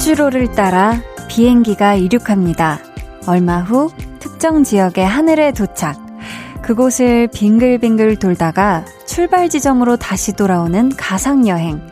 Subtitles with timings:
[0.00, 0.98] 우주로를 따라
[1.28, 2.78] 비행기가 이륙합니다.
[3.26, 5.98] 얼마 후 특정 지역의 하늘에 도착.
[6.62, 11.82] 그곳을 빙글빙글 돌다가 출발 지점으로 다시 돌아오는 가상 여행.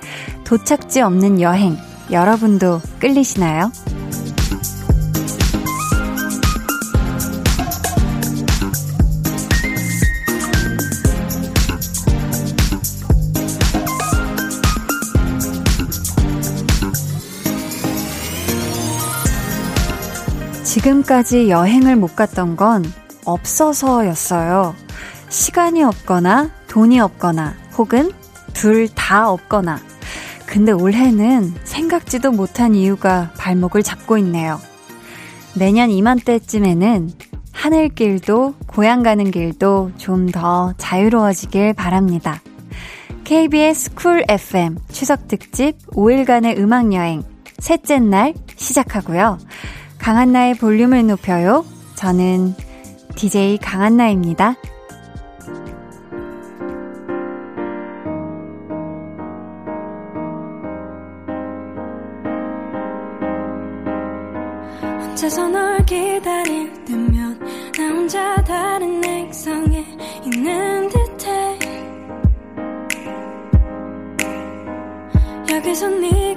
[0.45, 1.77] 도착지 없는 여행.
[2.11, 3.71] 여러분도 끌리시나요?
[20.88, 22.84] 지금까지 여행을 못 갔던 건
[23.24, 24.74] 없어서였어요.
[25.29, 28.10] 시간이 없거나 돈이 없거나 혹은
[28.55, 29.79] 둘 다 없거나.
[30.46, 34.59] 근데 올해는 생각지도 못한 이유가 발목을 잡고 있네요.
[35.54, 37.10] 내년 이맘때쯤에는
[37.52, 42.41] 하늘길도 고향 가는 길도 좀 더 자유로워지길 바랍니다.
[43.24, 47.23] KBS 쿨 FM 추석 특집 5일간의 음악 여행
[47.59, 49.38] 셋째 날 시작하고요.
[50.09, 51.66] 강한나의 볼륨을 높여요.
[51.95, 52.54] 저는
[53.14, 54.54] DJ 강한나입니다.
[65.03, 67.38] 혼자서 널 기다릴 때면
[67.76, 69.84] 나 혼자 다른 액상에
[70.25, 71.59] 있는 듯해
[75.53, 76.28] 여기서 네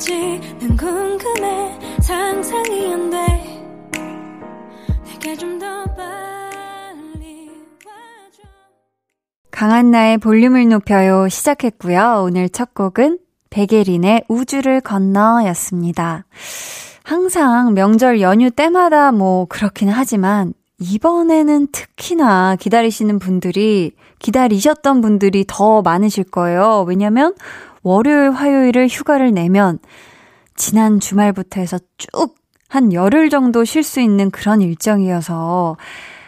[0.00, 3.16] 걸릴지 난 궁금해 상상이 안 돼
[5.04, 7.50] 내게 좀 더 빨리
[7.84, 8.42] 와줘
[9.50, 12.22] 강한나의 볼륨을 높여요 시작했고요.
[12.24, 13.18] 오늘 첫 곡은
[13.50, 16.24] 백예린의 우주를 건너 였습니다.
[17.02, 26.24] 항상 명절 연휴 때마다 뭐 그렇긴 하지만 이번에는 특히나 기다리시는 분들이, 기다리셨던 분들이 더 많으실
[26.24, 26.86] 거예요.
[26.88, 27.34] 왜냐면
[27.82, 29.78] 월요일, 화요일을 휴가를 내면
[30.54, 35.76] 지난 주말부터 해서 쭉 한 열흘 정도 쉴 수 있는 그런 일정이어서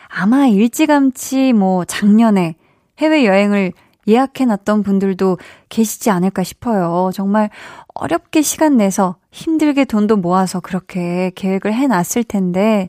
[0.09, 2.57] 아마 일찌감치 뭐 작년에
[2.99, 3.73] 해외여행을
[4.09, 7.11] 예약해놨던 분들도 계시지 않을까 싶어요.
[7.15, 7.49] 정말
[7.95, 12.89] 어렵게 시간 내서 힘들게 돈도 모아서 그렇게 계획을 해놨을 텐데,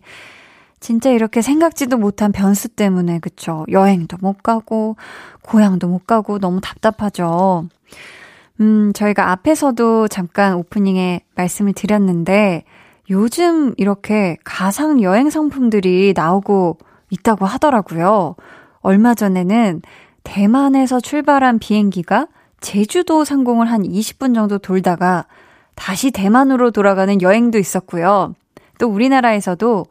[0.79, 3.65] 진짜 이렇게 생각지도 못한 변수 때문에, 그쵸?
[3.69, 4.95] 여행도 못 가고,
[5.43, 7.67] 고향도 못 가고, 너무 답답하죠.
[8.63, 12.63] 음, 저희가 앞에서도 잠깐 오프닝에 말씀을 드렸는데,
[13.09, 16.77] 요즘 이렇게 가상 여행 상품들이 나오고
[17.09, 18.37] 있다고 하더라고요.
[18.79, 19.81] 얼마 전에는
[20.23, 22.27] 대만에서 출발한 비행기가
[22.61, 25.25] 제주도 상공을 한 20분 정도 돌다가
[25.75, 28.33] 다시 대만으로 돌아가는 여행도 있었고요.
[28.79, 29.85] 또 우리나라에서도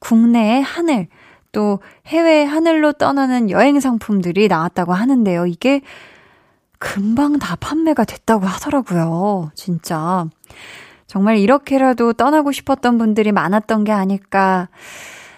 [0.00, 1.06] 국내의 하늘,
[1.52, 5.46] 또 해외 하늘로 떠나는 여행 상품들이 나왔다고 하는데요.
[5.46, 5.82] 이게
[6.78, 9.50] 금방 다 판매가 됐다고 하더라고요.
[9.54, 10.26] 진짜.
[11.06, 14.68] 정말 이렇게라도 떠나고 싶었던 분들이 많았던 게 아닐까.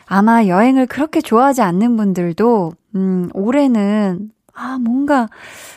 [0.06, 5.28] 아마 여행을 그렇게 좋아하지 않는 분들도, 음, 올해는, 아, 뭔가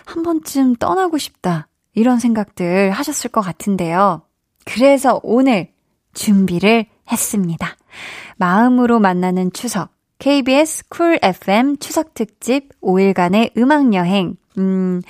[0.06, 1.68] 한 번쯤 떠나고 싶다.
[1.94, 4.22] 이런 생각들 하셨을 것 같은데요.
[4.66, 5.70] 그래서 오늘
[6.14, 7.76] 준비를 했습니다.
[8.38, 9.90] 마음으로 만나는 추석.
[10.20, 14.36] KBS 쿨 FM 추석 특집 5일간의 음악 여행.
[14.58, 15.02] 음,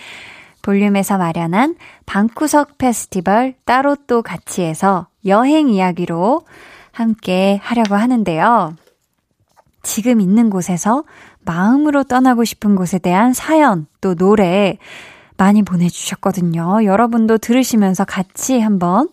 [0.62, 6.42] 볼륨에서 마련한 방구석 페스티벌 따로 또 같이 해서 여행 이야기로
[6.92, 8.76] 함께 하려고 하는데요.
[9.84, 11.04] 지금 있는 곳에서
[11.44, 14.78] 마음으로 떠나고 싶은 곳에 대한 사연, 또 노래
[15.38, 16.86] 많이 보내주셨거든요.
[16.86, 19.10] 여러분도 들으시면서 같이 한번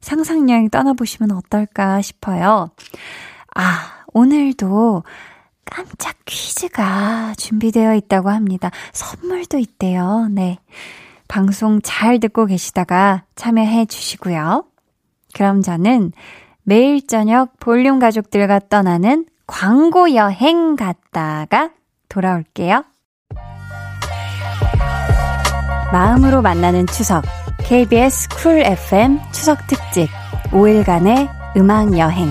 [0.00, 2.70] 상상여행 떠나보시면 어떨까 싶어요.
[3.54, 5.02] 아, 오늘도
[5.72, 8.70] 깜짝 퀴즈가 준비되어 있다고 합니다.
[8.92, 10.28] 선물도 있대요.
[10.30, 10.58] 네.
[11.28, 14.66] 방송 잘 듣고 계시다가 참여해 주시고요.
[15.32, 16.12] 그럼 저는
[16.62, 21.70] 매일 저녁 볼륨 가족들과 떠나는 광고 여행 갔다가
[22.10, 22.84] 돌아올게요.
[25.90, 27.24] 마음으로 만나는 추석.
[27.64, 30.08] KBS 쿨 FM 추석 특집
[30.50, 32.30] 5일간의 음악 여행.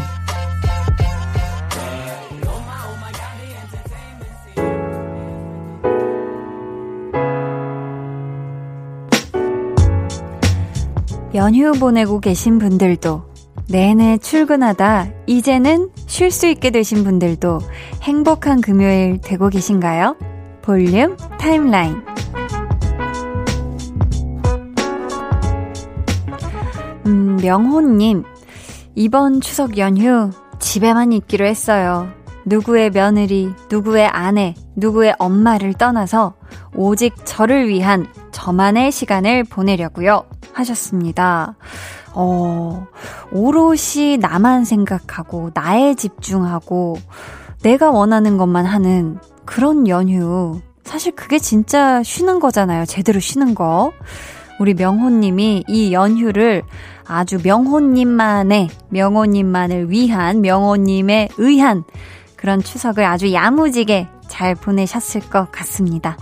[11.33, 13.23] 연휴 보내고 계신 분들도
[13.69, 17.59] 내내 출근하다 이제는 쉴 수 있게 되신 분들도
[18.01, 20.17] 행복한 금요일 되고 계신가요?
[20.61, 22.03] 볼륨 타임라인
[27.05, 28.23] 음, 명호님
[28.95, 32.09] 이번 추석 연휴 집에만 있기로 했어요.
[32.45, 36.35] 누구의 며느리, 누구의 아내, 누구의 엄마를 떠나서
[36.75, 40.25] 오직 저를 위한 저만의 시간을 보내려고요.
[40.61, 41.55] 하셨습니다.
[42.13, 42.87] 어,
[43.31, 46.97] 오롯이 나만 생각하고, 나에 집중하고,
[47.61, 50.61] 내가 원하는 것만 하는 그런 연휴.
[50.83, 52.85] 사실 그게 진짜 쉬는 거잖아요.
[52.85, 53.91] 제대로 쉬는 거.
[54.59, 56.63] 우리 명호님이 이 연휴를
[57.05, 61.83] 아주 명호님만의, 명호님만을 위한, 명호님에 의한
[62.35, 66.17] 그런 추석을 아주 야무지게 잘 보내셨을 것 같습니다.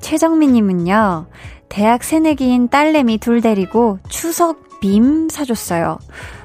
[0.00, 1.26] 최정민님은요,
[1.68, 5.98] 대학 새내기인 딸내미 둘 데리고 추석 빔 사줬어요.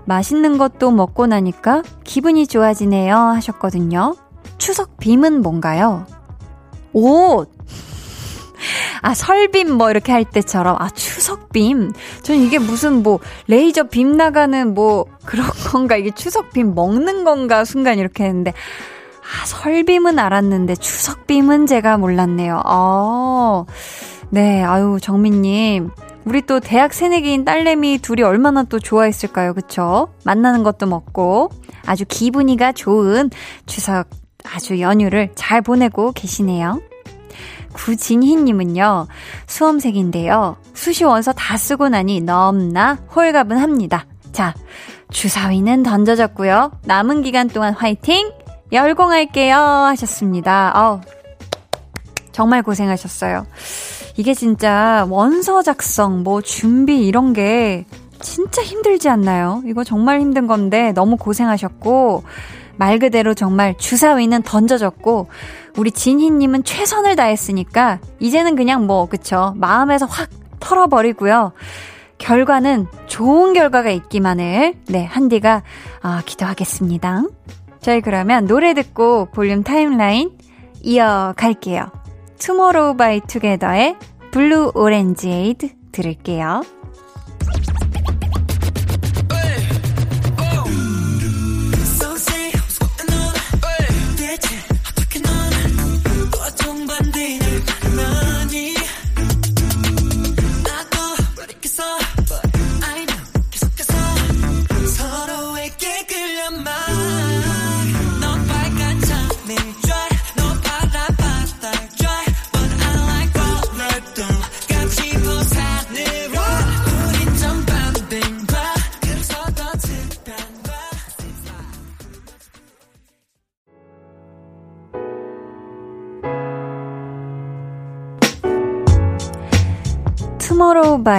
[0.05, 4.15] 맛있는 것도 먹고 나니까 기분이 좋아지네요 하셨거든요.
[4.57, 6.05] 추석 빔은 뭔가요?
[6.93, 7.49] 옷!
[9.01, 11.93] 아, 설빔 뭐 이렇게 할 때처럼, 아, 추석빔.
[12.21, 17.97] 전 이게 무슨 뭐, 레이저 빔 나가는 뭐, 그런 건가, 이게 추석빔 먹는 건가, 순간
[17.97, 22.61] 이렇게 했는데, 아, 설빔은 알았는데, 추석빔은 제가 몰랐네요.
[22.65, 23.65] 어,
[24.33, 25.91] 네, 아유, 정민님.
[26.23, 30.07] 우리 또 대학 새내기인 딸내미 둘이 얼마나 또 좋아했을까요, 그쵸?
[30.23, 31.49] 만나는 것도 먹고,
[31.85, 33.29] 아주 기분이가 좋은
[33.65, 34.07] 추석
[34.45, 36.81] 아주 연휴를 잘 보내고 계시네요.
[37.73, 39.07] 구진희님은요,
[39.47, 40.55] 수험생인데요.
[40.73, 44.05] 수시 원서 다 쓰고 나니 넘나 홀가분 합니다.
[44.31, 44.53] 자,
[45.09, 46.71] 주사위는 던져졌고요.
[46.85, 48.31] 남은 기간 동안 화이팅!
[48.71, 49.55] 열공할게요!
[49.57, 50.71] 하셨습니다.
[50.75, 51.01] 어
[52.31, 53.45] 정말 고생하셨어요.
[54.17, 57.85] 이게 진짜 원서 작성, 뭐 준비 이런 게
[58.19, 59.61] 진짜 힘들지 않나요?
[59.65, 62.23] 이거 정말 힘든 건데 너무 고생하셨고,
[62.77, 65.27] 말 그대로 정말 주사위는 던져졌고,
[65.77, 69.53] 우리 진희님은 최선을 다했으니까, 이제는 그냥 뭐, 그쵸.
[69.57, 70.29] 마음에서 확
[70.59, 71.53] 털어버리고요.
[72.17, 75.63] 결과는 좋은 결과가 있기만을, 네, 한디가,
[76.01, 77.23] 아, 기도하겠습니다.
[77.81, 80.37] 저희 그러면 노래 듣고 볼륨 타임라인
[80.83, 82.00] 이어갈게요.
[82.41, 83.97] 투모로우 바이 투게더의
[84.31, 86.63] Blue Orangeade 들을게요.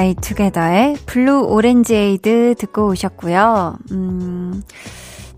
[0.03, 3.77] 바이 투게더의 Blue Orangeade 듣고 오셨고요.
[3.93, 4.61] 음,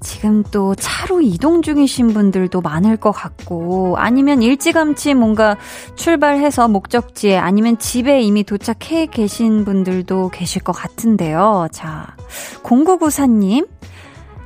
[0.00, 5.58] 지금 또 차로 이동 중이신 분들도 많을 것 같고, 아니면 일찌감치 뭔가
[5.96, 11.68] 출발해서 목적지에, 아니면 집에 이미 도착해 계신 분들도 계실 것 같은데요.
[11.70, 12.16] 자,
[12.62, 13.68] 0994님,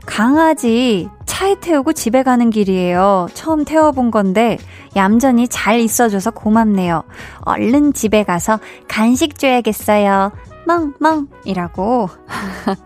[0.05, 3.28] 강아지 차에 태우고 집에 가는 길이에요.
[3.34, 4.58] 처음 태워본 건데
[4.96, 7.04] 얌전히 잘 있어줘서 고맙네요.
[7.42, 8.58] 얼른 집에 가서
[8.88, 10.32] 간식 줘야겠어요.
[10.66, 12.08] 멍멍이라고.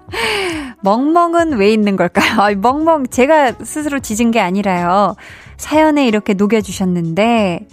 [0.83, 2.57] 멍멍은 왜 있는 걸까요?
[2.61, 5.15] 멍멍 제가 스스로 지진 게 아니라요.
[5.57, 7.69] 사연에 이렇게 녹여주셨는데,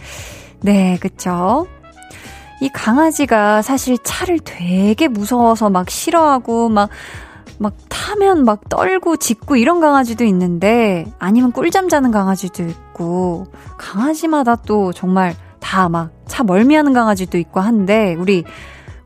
[0.61, 1.67] 네, 그쵸.
[2.61, 6.89] 이 강아지가 사실 차를 되게 무서워서 막 싫어하고 막
[7.59, 13.47] 막 타면 막 떨고 짖고 이런 강아지도 있는데 아니면 꿀잠 자는 강아지도 있고
[13.77, 18.45] 강아지마다 또 정말 다 막 차 멀미하는 강아지도 있고 한데 우리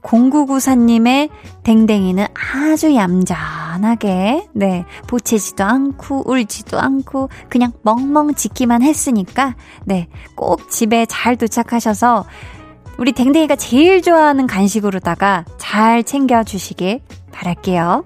[0.04, 1.30] 0994님의
[1.64, 9.56] 댕댕이는 아주 얌전하게, 네, 보채지도 않고, 울지도 않고, 그냥 멍멍 짖기만 했으니까,
[9.86, 12.26] 네, 꼭 집에 잘 도착하셔서,
[12.98, 17.00] 우리 댕댕이가 제일 좋아하는 간식으로다가 잘 챙겨주시길
[17.32, 18.04] 바랄게요.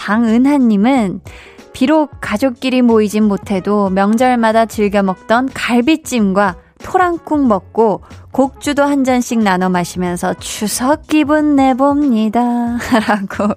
[0.00, 1.20] 방은하님은
[1.74, 8.00] 비록 가족끼리 모이진 못해도 명절마다 즐겨 먹던 갈비찜과 토랑국 먹고
[8.32, 12.78] 곡주도 한 잔씩 나눠 마시면서 추석 기분 내봅니다.
[13.06, 13.54] 라고.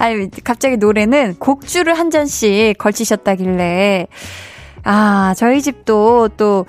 [0.00, 4.08] 아니, 갑자기 노래는 곡주를 한 잔씩 걸치셨다길래.
[4.82, 6.66] 아, 저희 집도 또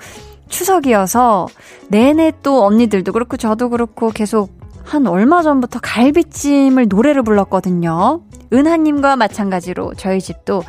[0.48, 1.48] 추석이어서
[1.88, 4.52] 내내 또 언니들도 그렇고 저도 그렇고 계속
[4.84, 8.20] 한 얼마 전부터 갈비찜을 노래를 불렀거든요.
[8.52, 10.62] 은하님과 마찬가지로 저희 집도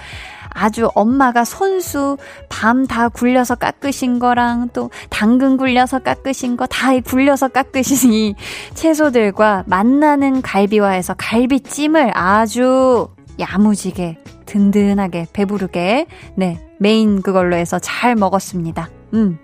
[0.55, 7.47] 아주 엄마가 손수 밤 다 굴려서 깎으신 거랑 또 당근 굴려서 깎으신 거 다 굴려서
[7.47, 8.35] 깎으신 이
[8.75, 13.07] 채소들과 만나는 갈비와 해서 갈비찜을 아주
[13.39, 18.89] 야무지게 든든하게 배부르게 네 메인 그걸로 해서 잘 먹었습니다.
[19.13, 19.39] 음.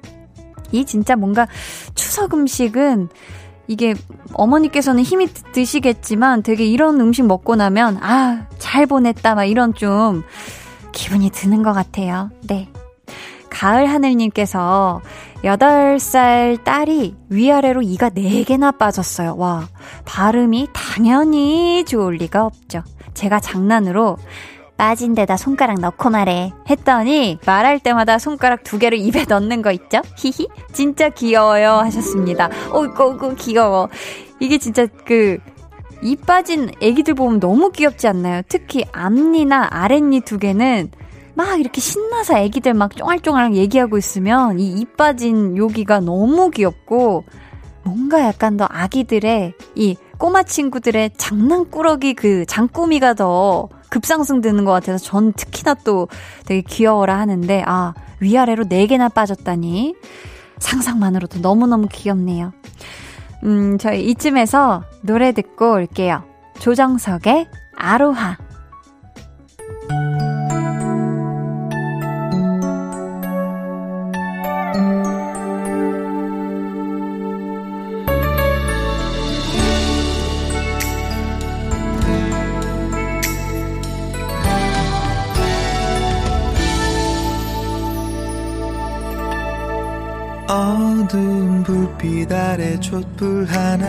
[0.72, 1.48] 이 진짜 뭔가
[1.96, 3.10] 추석 음식은
[3.70, 3.94] 이게
[4.34, 10.24] 어머니께서는 힘이 드시겠지만 되게 이런 음식 먹고 나면 아, 잘 보냈다 막 이런 좀
[10.92, 12.32] 기분이 드는 것 같아요.
[12.48, 12.68] 네.
[13.52, 15.02] 가을 하늘님께서
[15.44, 19.36] 8살 딸이 위아래로 이가 4개나 빠졌어요.
[19.38, 19.68] 와,
[20.04, 22.82] 발음이 당연히 좋을 리가 없죠.
[23.14, 24.18] 제가 장난으로
[24.80, 26.54] 빠진 데다 손가락 넣고 말해.
[26.70, 30.02] 했더니 말할 때마다 손가락 두 개를 입에 넣는 거 있죠?
[30.16, 30.48] 히히.
[30.72, 31.72] 진짜 귀여워요.
[31.72, 32.50] 하셨습니다.
[32.72, 33.90] 어이구, 귀여워.
[34.40, 35.38] 이게 진짜 그,
[36.02, 38.42] 이 빠진 애기들 보면 너무 귀엽지 않나요?
[38.48, 40.92] 특히 앞니나 아랫니 두 개는
[41.34, 47.26] 막 이렇게 신나서 애기들 막 쫑알쫑알 얘기하고 있으면 이이 빠진 요기가 너무 귀엽고
[47.84, 55.34] 뭔가 약간 더 아기들의 이 꼬마 친구들의 장난꾸러기 그 장꾸미가 더 급상승되는 것 같아서 전
[55.34, 56.08] 특히나 또
[56.46, 59.96] 되게 귀여워라 하는데 아 위아래로 4개나 빠졌다니
[60.60, 62.54] 상상만으로도 너무너무 귀엽네요.
[63.44, 66.24] 음, 저희 이쯤에서 노래 듣고 올게요.
[66.60, 68.38] 조정석의 아로하.
[90.50, 93.86] 어두운 불빛 아래 촛불 하나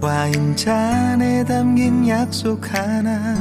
[0.00, 3.34] 와인잔에 담긴 약속 하나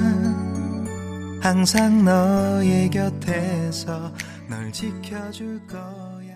[1.39, 4.11] 항상 너의 곁에서
[4.49, 6.35] 널 지켜줄 거야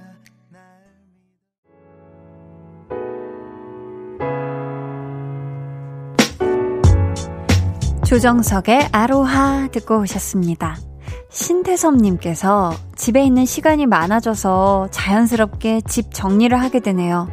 [8.05, 10.88] 조정석의 아로하 듣고 오셨습니다.
[11.29, 17.29] 신태섭님께서 집에 있는 시간이 많아져서 자연스럽게 집 정리를 하게 되네요.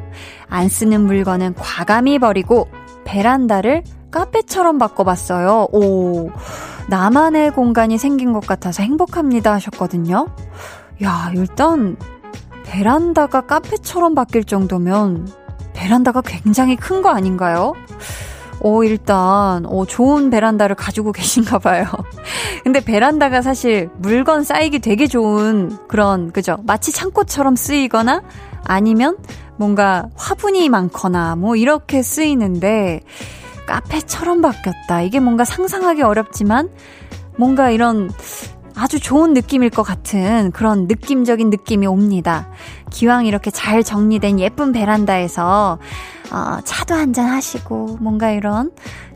[0.49, 2.69] 안 쓰는 물건은 과감히 버리고
[3.05, 5.69] 베란다를 카페처럼 바꿔봤어요.
[5.73, 6.31] 오,
[6.89, 10.29] 나만의 공간이 생긴 것 같아서 행복합니다 하셨거든요.
[11.03, 11.97] 야, 일단
[12.65, 15.29] 베란다가 카페처럼 바뀔 정도면
[15.73, 17.75] 베란다가 굉장히 큰 거 아닌가요?
[18.67, 21.87] 오, 일단, 오, 좋은 베란다를 가지고 계신가 봐요.
[22.65, 26.57] 근데 베란다가 사실 물건 쌓이기 되게 좋은 그런, 그죠?
[26.65, 28.23] 마치 창고처럼 쓰이거나
[28.65, 29.19] 아니면
[29.57, 33.03] 뭔가 화분이 많거나 뭐 이렇게 쓰이는데
[33.69, 35.01] 카페처럼 바뀌었다.
[35.03, 36.69] 이게 뭔가 상상하기 어렵지만
[37.39, 38.11] 뭔가 이런
[38.77, 42.49] 아주 좋은 느낌일 것 같은 그런 느낌적인 느낌이 옵니다.
[42.91, 45.79] 기왕 이렇게 잘 정리된 예쁜 베란다에서
[46.31, 48.71] 어, 차도 한잔 하시고 뭔가 이런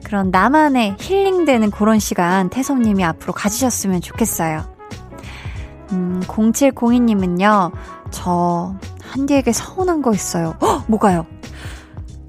[0.04, 4.64] 그런 나만의 힐링되는 그런 시간 태섭님이 앞으로 가지셨으면 좋겠어요.
[5.92, 7.72] 음, 0702님은요,
[8.10, 10.54] 저 한디에게 서운한 거 있어요.
[10.62, 11.26] 헉, 뭐가요?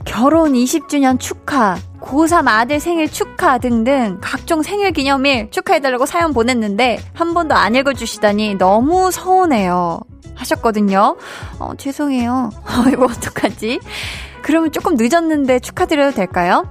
[0.05, 7.34] 결혼 20주년 축하, 고3 아들 생일 축하 등등 각종 생일 기념일 축하해달라고 사연 보냈는데 한
[7.34, 10.00] 번도 안 읽어주시다니 너무 서운해요.
[10.36, 11.17] 하셨거든요.
[11.60, 12.50] 어, 죄송해요.
[12.65, 13.79] 어, 이거 어떡하지?
[14.41, 16.65] 그러면 조금 늦었는데 축하드려도 될까요?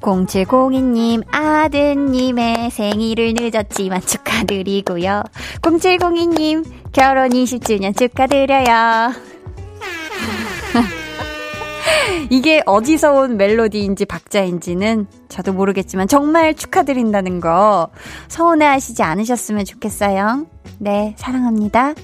[0.00, 5.24] 0702님 아드님의 생일을 늦었지만 축하드리고요.
[5.60, 9.12] 0702님 결혼 20주년 축하드려요.
[12.30, 17.88] 이게 어디서 온 멜로디인지 박자인지는 저도 모르겠지만 정말 축하드린다는 거
[18.28, 20.46] 서운해 하시지 않으셨으면 좋겠어요.
[20.78, 21.94] 네, 사랑합니다.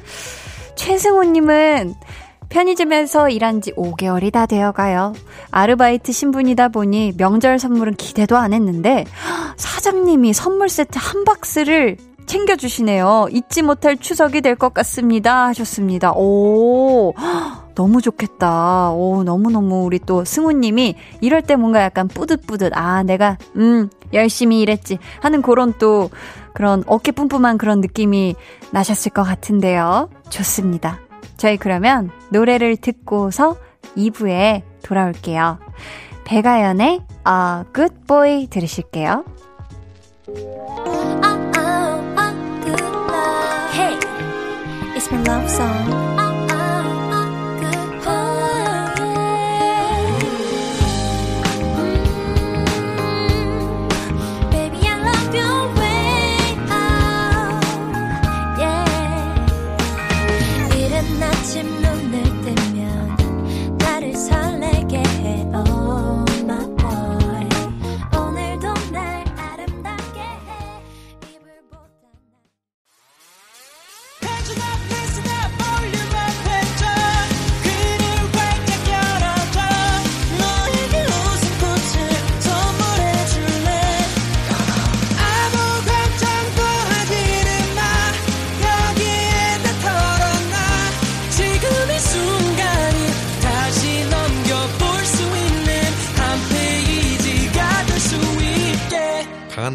[0.77, 1.95] 최승호님은
[2.49, 5.13] 편의점에서 일한 지 5개월이 다 되어 가요.
[5.51, 9.05] 아르바이트 신분이다 보니 명절 선물은 기대도 안 했는데
[9.57, 13.29] 사장님이 선물 세트 한 박스를 챙겨주시네요.
[13.31, 15.47] 잊지 못할 추석이 될 것 같습니다.
[15.47, 16.13] 하셨습니다.
[16.13, 17.15] 오,
[17.77, 18.91] 너무 좋겠다.
[18.91, 22.73] 오, 너무너무 우리 또 승우님이 이럴 때 뭔가 약간 뿌듯뿌듯.
[22.75, 24.99] 아, 내가, 음, 열심히 일했지.
[25.21, 26.11] 하는 그런 또
[26.55, 28.35] 그런 어깨 뿜뿜한 그런 느낌이
[28.73, 30.09] 나셨을 것 같은데요.
[30.31, 30.99] 좋습니다.
[31.37, 33.57] 저희 그러면 노래를 듣고서
[33.97, 35.59] 2부에 돌아올게요.
[36.25, 39.25] 배가연의 A Good Boy 들으실게요.
[44.97, 46.06] It's my love song.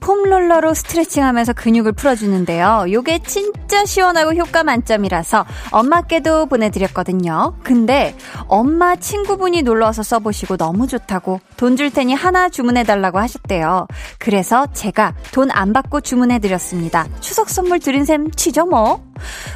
[0.00, 2.86] 폼롤러로 스트레칭하면서 근육을 풀어주는데요.
[2.90, 7.54] 요게 진짜 시원하고 효과 만점이라서 엄마께도 보내드렸거든요.
[7.62, 8.14] 근데
[8.48, 13.86] 엄마 친구분이 놀러와서 써보시고 너무 좋다고 돈 줄 테니 하나 주문해달라고 하셨대요.
[14.18, 17.06] 그래서 제가 돈 안 받고 주문해드렸습니다.
[17.20, 19.05] 추석 선물 드린 셈 치죠 뭐.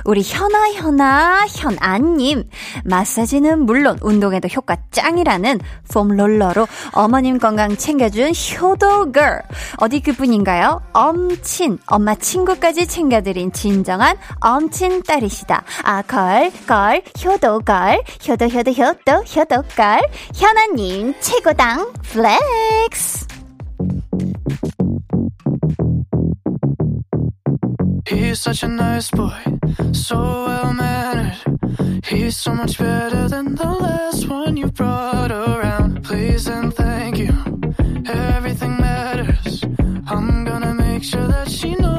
[0.04, 2.44] 우리 현아 현아 현아님.
[2.84, 5.60] 마사지는 물론 운동에도 효과 짱이라는
[5.92, 9.42] 폼롤러로 어머님 건강 챙겨준 효도걸
[9.78, 10.80] 어디 그뿐인가요?
[10.92, 15.64] 엄친 엄마 친구까지 챙겨드린 진정한 엄친 딸이시다.
[15.84, 20.00] 아 걸 걸 효도걸 효도 효도 효도 효도걸
[20.34, 23.26] 현아님 최고당 flex
[28.10, 29.40] He's such a nice boy,
[29.92, 31.38] so well mannered.
[32.04, 36.02] He's so much better than the last one you brought around.
[36.02, 37.32] Please and thank you,
[38.08, 39.62] everything matters.
[40.08, 41.89] I'm gonna make sure that she knows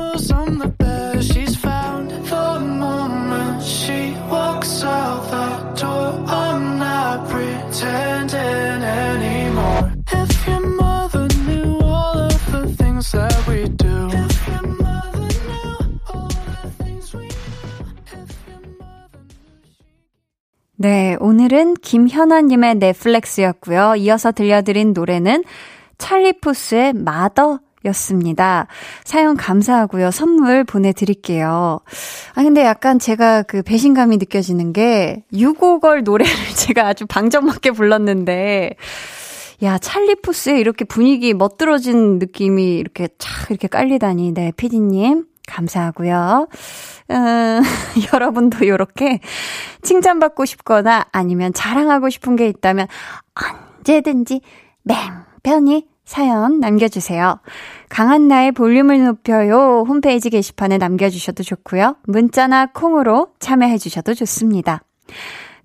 [20.81, 23.97] 네, 오늘은 김현아님의 넷플렉스였고요.
[23.97, 25.43] 이어서 들려드린 노래는
[25.99, 28.65] 찰리푸스의 마더 였습니다.
[29.03, 30.09] 사연 감사하고요.
[30.09, 31.81] 선물 보내드릴게요.
[32.33, 38.71] 아, 근데 약간 제가 그 배신감이 느껴지는 게, 유고걸 노래를 제가 아주 방정맞게 불렀는데,
[39.61, 44.33] 야, 찰리푸스에 이렇게 분위기 멋들어진 느낌이 이렇게 착 이렇게 깔리다니.
[44.33, 45.25] 네, 피디님.
[45.47, 46.47] 감사하고요.
[47.11, 47.61] 음,
[48.13, 49.19] 여러분도 이렇게
[49.81, 52.87] 칭찬받고 싶거나 아니면 자랑하고 싶은 게 있다면
[53.79, 54.41] 언제든지
[54.83, 57.39] 맹편히 사연 남겨주세요.
[57.89, 61.95] 강한나의 볼륨을 높여요 홈페이지 게시판에 남겨주셔도 좋고요.
[62.03, 64.83] 문자나 콩으로 참여해주셔도 좋습니다.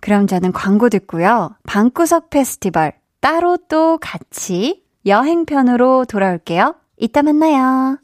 [0.01, 1.57] 그럼 저는 광고 듣고요.
[1.67, 6.77] 방구석 페스티벌 따로 또 같이 여행편으로 돌아올게요.
[6.97, 7.99] 이따 만나요.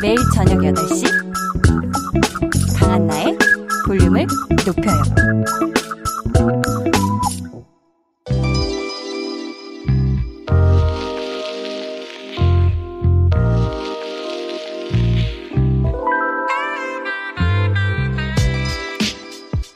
[0.00, 1.04] 매일 저녁 8시
[2.78, 3.36] 강한나의
[3.86, 4.26] 볼륨을
[4.66, 5.02] 높여요.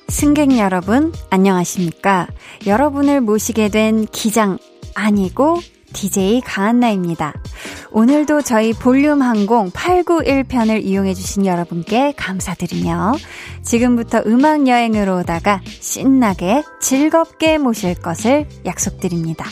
[0.09, 2.29] 승객 여러분, 안녕하십니까?
[2.67, 4.59] 여러분을 모시게 된 기장
[4.95, 5.59] 아니고
[5.93, 7.35] DJ 강한나입니다.
[7.91, 13.15] 오늘도 저희 볼륨 항공 891편을 이용해주신 여러분께 감사드리며
[13.63, 19.45] 지금부터 음악 여행으로 오다가 신나게 즐겁게 모실 것을 약속드립니다.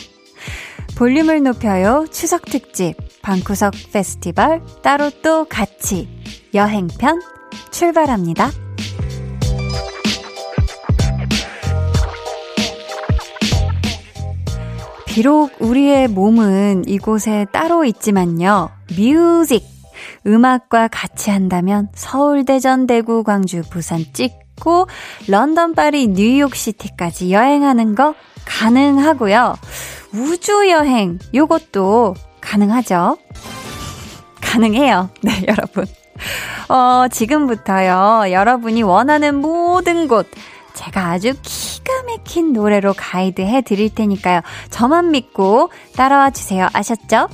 [0.97, 6.07] 볼륨을 높여요 추석 특집 방구석 페스티벌 따로 또 같이
[6.53, 7.21] 여행편
[7.71, 8.51] 출발합니다.
[15.11, 18.69] 비록 우리의 몸은 이곳에 따로 있지만요.
[18.97, 19.61] 뮤직
[20.25, 24.87] 음악과 같이 한다면 서울, 대전, 대구, 광주, 부산 찍고
[25.27, 29.57] 런던, 파리, 뉴욕 시티까지 여행하는 거 가능하고요.
[30.13, 33.17] 우주 여행 요것도 가능하죠.
[34.39, 35.09] 가능해요.
[35.23, 35.87] 네, 여러분.
[36.69, 38.31] 어, 지금부터요.
[38.31, 40.25] 여러분이 원하는 모든 곳
[40.73, 44.41] 제가 아주 기가 막힌 노래로 가이드 해 드릴 테니까요.
[44.69, 46.67] 저만 믿고 따라와 주세요.
[46.73, 47.27] 아셨죠?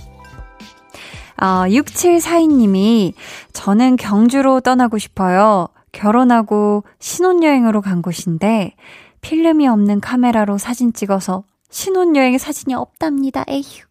[1.40, 3.14] 어, 6742님이
[3.54, 5.68] 저는 경주로 떠나고 싶어요.
[5.92, 8.76] 결혼하고 신혼여행으로 간 곳인데
[9.22, 13.44] 필름이 없는 카메라로 사진 찍어서 신혼여행 사진이 없답니다.
[13.48, 13.86] 에휴.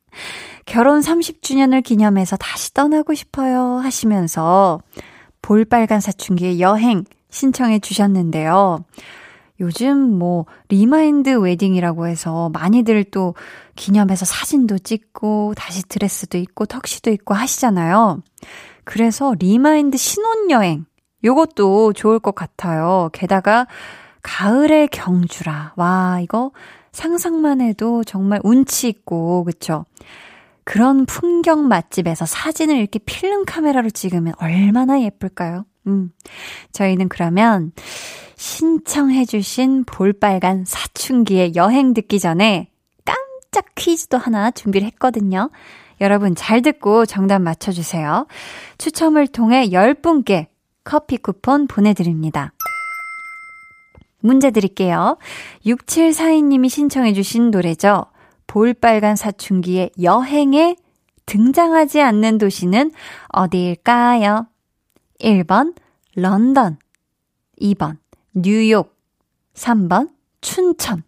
[0.65, 3.79] 결혼 30주년을 기념해서 다시 떠나고 싶어요.
[3.79, 4.81] 하시면서
[5.43, 8.85] 볼빨간 사춘기의 여행 신청해 주셨는데요.
[9.61, 13.35] 요즘 뭐 remind wedding이라고 해서 많이들 또
[13.75, 18.23] 기념해서 사진도 찍고 다시 드레스도 입고 턱시도 입고 하시잖아요.
[18.85, 20.87] 그래서 remind 신혼여행
[21.25, 23.11] 요것도 좋을 것 같아요.
[23.13, 23.67] 게다가
[24.23, 25.75] 가을의 경주라.
[25.77, 26.53] 와, 이거
[26.93, 29.85] 상상만 해도 정말 운치 있고 그쵸?
[30.65, 35.65] 그런 풍경 맛집에서 사진을 이렇게 필름 카메라로 찍으면 얼마나 예쁠까요?
[35.87, 36.11] 음.
[36.73, 37.73] 저희는 그러면
[38.37, 42.71] 신청해주신 볼빨간 사춘기의 여행 듣기 전에
[43.05, 45.51] 깜짝 퀴즈도 하나 준비를 했거든요.
[46.01, 48.27] 여러분 잘 듣고 정답 맞춰주세요.
[48.79, 50.47] 추첨을 통해 10분께
[50.85, 52.53] 커피 쿠폰 보내드립니다.
[54.21, 55.17] 문제 드릴게요.
[55.65, 58.07] 6742님이 신청해주신 노래죠.
[58.47, 60.77] 볼빨간 사춘기의 여행에
[61.27, 62.93] 등장하지 않는 도시는
[63.29, 64.47] 어디일까요?
[65.21, 65.75] 1번,
[66.15, 66.79] 런던.
[67.61, 67.99] 2번,
[68.37, 68.95] 뉴욕.
[69.55, 70.11] 3번,
[70.43, 71.03] 춘천.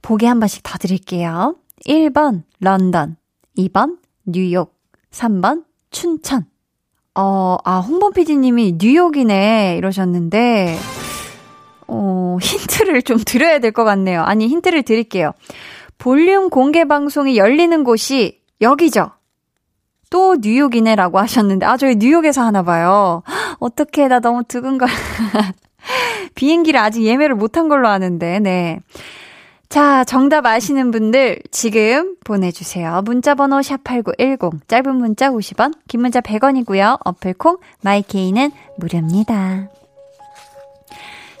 [0.00, 1.56] 보기 한 번씩 더 드릴게요.
[1.86, 3.16] 1번, 런던.
[3.58, 4.74] 2번, 뉴욕.
[5.10, 6.46] 3번, 춘천.
[7.16, 9.76] 어, 아, 홍범 PD님이 뉴욕이네.
[9.78, 10.78] 이러셨는데,
[11.88, 14.22] 어, 힌트를 좀 드려야 될 것 같네요.
[14.22, 15.32] 아니, 힌트를 드릴게요.
[15.98, 19.10] 볼륨 공개 방송이 열리는 곳이 여기죠?
[20.10, 23.24] 또 뉴욕이네라고 하셨는데, 아, 저희 뉴욕에서 하나 봐요.
[23.58, 24.92] 어떻게, 나 너무 두근거려.
[26.34, 28.78] 비행기를 아직 예매를 못한 걸로 아는데, 네.
[29.68, 33.02] 자, 정답 아시는 분들 지금 보내주세요.
[33.04, 36.98] 문자번호 샵8910, 짧은 문자 50원, 긴 문자 100원이고요.
[37.04, 39.68] 어플콩, 마이케이는 무료입니다.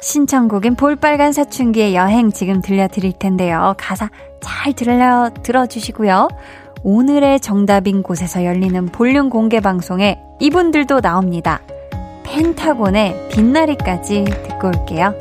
[0.00, 3.74] 신청곡인 볼빨간 사춘기의 여행 지금 들려드릴 텐데요.
[3.78, 6.28] 가사 잘 들려, 들어주시고요.
[6.82, 11.62] 오늘의 정답인 곳에서 열리는 볼륨 공개 방송에 이분들도 나옵니다.
[12.24, 15.14] 펜타곤의 빛나리까지 듣고 올게요.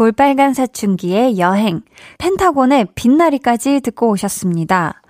[0.00, 1.82] 볼빨간 사춘기의 여행,
[2.16, 5.02] 펜타곤의 빛나리까지 듣고 오셨습니다.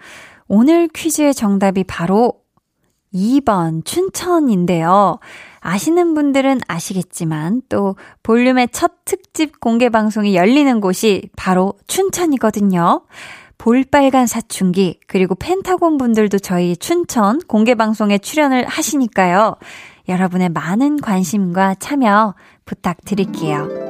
[0.48, 2.40] 오늘 퀴즈의 정답이 바로
[3.14, 5.20] 2번 춘천인데요.
[5.60, 13.02] 아시는 분들은 아시겠지만 또 볼륨의 첫 특집 공개 방송이 열리는 곳이 바로 춘천이거든요.
[13.58, 19.54] 볼빨간 사춘기 그리고 펜타곤 분들도 저희 춘천 공개 방송에 출연을 하시니까요.
[20.08, 23.89] 여러분의 많은 관심과 참여 부탁드릴게요.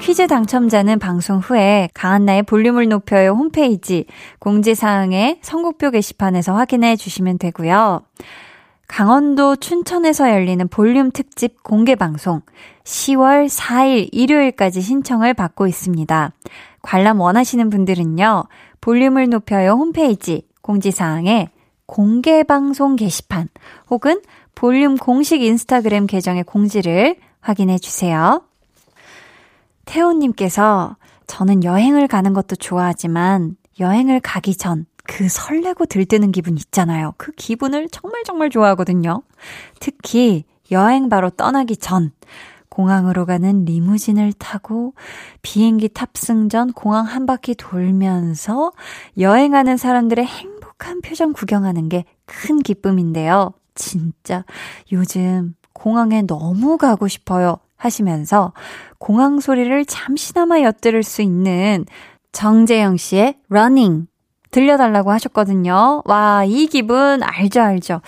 [0.00, 4.06] 퀴즈 당첨자는 방송 후에 강한나의 볼륨을 높여요 홈페이지
[4.38, 8.02] 공지사항의 선곡표 게시판에서 확인해 주시면 되고요.
[8.86, 12.40] 강원도 춘천에서 열리는 볼륨 특집 공개 방송
[12.84, 16.32] 10월 4일 일요일까지 신청을 받고 있습니다.
[16.82, 18.44] 관람 원하시는 분들은요.
[18.80, 21.50] 볼륨을 높여요 홈페이지 공지사항에
[21.86, 23.48] 공개 방송 게시판
[23.90, 24.20] 혹은
[24.54, 28.42] 볼륨 공식 인스타그램 계정의 공지를 확인해 주세요.
[29.86, 30.96] 태호님께서
[31.26, 37.14] 저는 여행을 가는 것도 좋아하지만 여행을 가기 전 그 설레고 들뜨는 기분 있잖아요.
[37.16, 39.22] 그 기분을 정말 정말 좋아하거든요.
[39.80, 42.10] 특히 여행 바로 떠나기 전
[42.68, 44.94] 공항으로 가는 리무진을 타고
[45.42, 48.72] 비행기 탑승 전 공항 한 바퀴 돌면서
[49.18, 53.54] 여행하는 사람들의 행복한 표정 구경하는 게 큰 기쁨인데요.
[53.76, 54.44] 진짜
[54.90, 57.58] 요즘 공항에 너무 가고 싶어요.
[57.76, 58.52] 하시면서
[58.98, 61.84] 공항 소리를 잠시나마 엿들을 수 있는
[62.32, 64.06] 정재영 씨의 running
[64.50, 66.02] 들려달라고 하셨거든요.
[66.04, 68.00] 와, 이 기분 알죠, 알죠.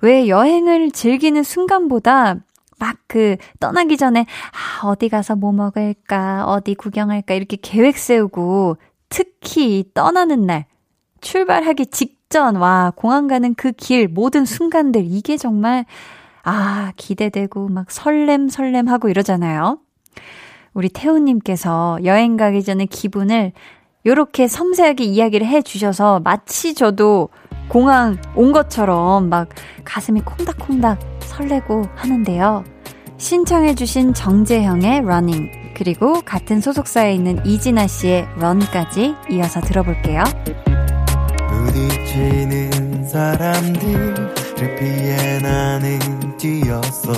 [0.00, 2.36] 왜 여행을 즐기는 순간보다
[2.78, 8.76] 막그 떠나기 전에 아, 어디 가서 뭐 먹을까, 어디 구경할까 이렇게 계획 세우고
[9.08, 10.66] 특히 떠나는 날
[11.20, 15.84] 출발하기 직전 와 공항 가는 그 길 모든 순간들 이게 정말
[16.48, 19.80] 아 기대되고 막 설렘 설렘 하고 이러잖아요.
[20.72, 23.52] 우리 태우님께서 여행 가기 전에 기분을
[24.06, 27.28] 요렇게 섬세하게 이야기를 해 주셔서 마치 저도
[27.68, 29.50] 공항 온 것처럼 막
[29.84, 32.64] 가슴이 콩닥콩닥 설레고 하는데요.
[33.18, 40.24] 신청해주신 정재형의 Running, 그리고 같은 소속사에 있는 이진아 씨의 런까지 이어서 들어볼게요.
[41.48, 45.98] 부딪히는 사람들 을 피해 나는
[46.36, 47.12] 뛰었어.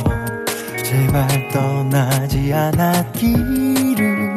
[0.85, 4.37] 제발 떠나지 않았기를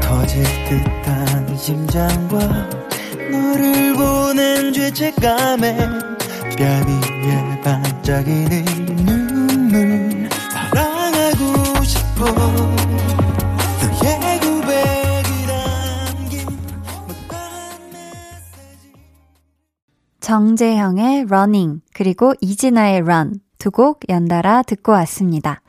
[0.00, 2.38] 터질 듯한 심장과
[3.30, 5.76] 너를 보낸 죄책감에
[6.56, 8.64] 뺨 위에 반짝이는
[9.04, 12.24] 눈물 사랑하고 싶어
[20.28, 25.62] 정재형의 Running, 그리고 이진아의 Run 두 곡 연달아 듣고 왔습니다.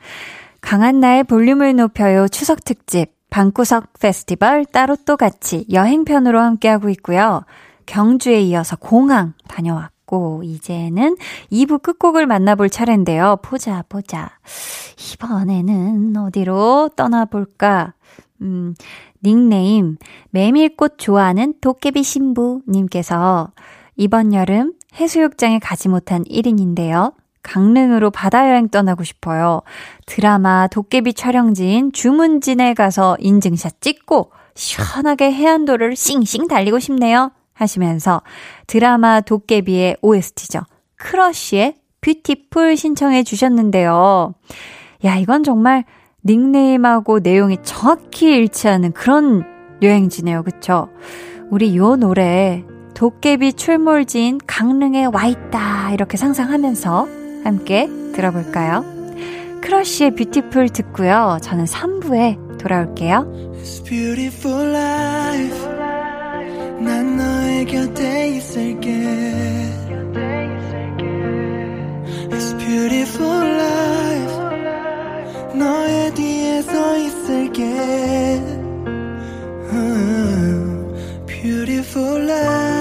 [0.60, 7.44] 강한나의 볼륨을 높여요 추석 특집 방구석 페스티벌 따로 또 같이 여행편으로 함께하고 있고요.
[7.86, 11.16] 경주에 이어서 공항 다녀왔고 이제는
[11.50, 13.38] 2부 끝곡을 만나볼 차례인데요.
[13.40, 14.28] 보자 보자.
[15.14, 17.94] 이번에는 어디로 떠나볼까?
[18.42, 18.74] 음,
[19.24, 19.96] 닉네임
[20.32, 23.52] 메밀꽃 좋아하는 도깨비 신부님께서
[24.00, 27.12] 이번 여름 해수욕장에 가지 못한 1인인데요.
[27.42, 29.60] 강릉으로 바다 여행 떠나고 싶어요.
[30.06, 37.30] 드라마 도깨비 촬영지인 주문진에 가서 인증샷 찍고 시원하게 해안도를 싱싱 달리고 싶네요.
[37.52, 38.22] 하시면서
[38.66, 40.60] 드라마 도깨비의 OST죠.
[40.96, 44.32] 크러쉬의 Beautiful 신청해 주셨는데요.
[45.04, 45.84] 야, 이건 정말
[46.24, 49.44] 닉네임하고 내용이 정확히 일치하는 그런
[49.82, 50.42] 여행지네요.
[50.42, 50.88] 그쵸?
[51.50, 57.08] 우리 요 노래 도깨비 출몰지인 강릉에 와 있다 이렇게 상상하면서
[57.44, 58.84] 함께 들어볼까요?
[59.62, 61.38] 크러쉬의 Beautiful 듣고요.
[61.42, 63.50] 저는 3부에 돌아올게요.
[66.80, 68.90] 난 너의 곁에 있을게
[72.30, 74.34] It's beautiful life
[75.58, 77.64] 너의 뒤에 서 있을게
[79.72, 80.94] 음,
[81.26, 82.79] Beautiful life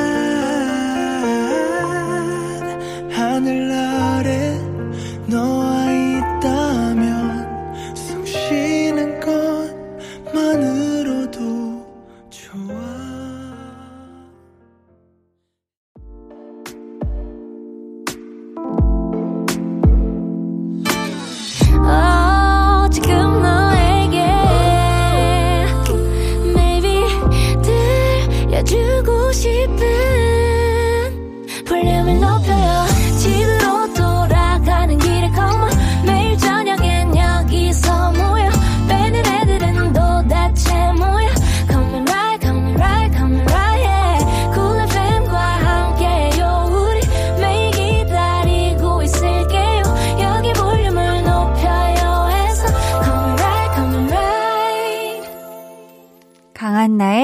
[29.32, 30.29] 싶은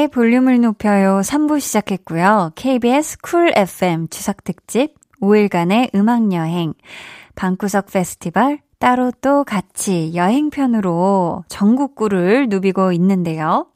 [0.08, 2.52] 볼륨을 높여요 3부 시작했고요.
[2.56, 6.74] KBS 쿨 FM 추석 특집 5일간의 음악 여행
[7.36, 13.68] 방구석 페스티벌 따로 또 같이 여행편으로 전국구를 누비고 있는데요.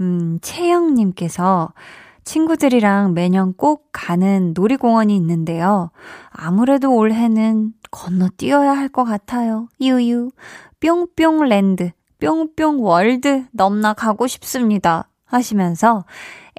[0.00, 1.72] 음, 채영님께서
[2.24, 5.90] 친구들이랑 매년 꼭 가는 놀이공원이 있는데요.
[6.30, 9.68] 아무래도 올해는 건너뛰어야 할 것 같아요.
[9.80, 10.30] 유유.
[10.80, 15.08] 뿅뿅랜드, 뿅뿅월드 넘나 가고 싶습니다.
[15.36, 16.04] 하시면서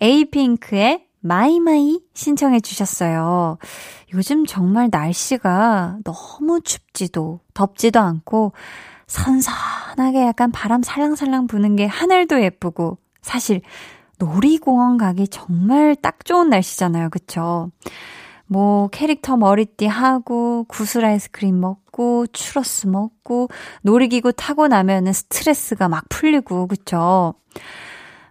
[0.01, 3.57] 에이핑크의 My My 신청해 주셨어요.
[4.13, 8.51] 요즘 정말 날씨가 너무 춥지도 덥지도 않고
[9.07, 13.61] 선선하게 약간 바람 살랑살랑 부는 게 하늘도 예쁘고 사실
[14.19, 17.09] 놀이공원 가기 정말 딱 좋은 날씨잖아요.
[17.09, 17.71] 그쵸?
[18.45, 23.49] 뭐 캐릭터 머리띠 하고 구슬 아이스크림 먹고 추러스 먹고
[23.81, 27.33] 놀이기구 타고 나면은 스트레스가 막 풀리고 그쵸?